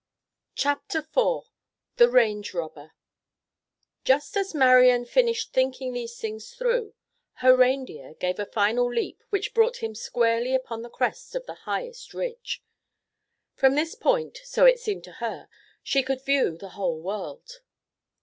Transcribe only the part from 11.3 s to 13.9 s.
of the highest ridge. From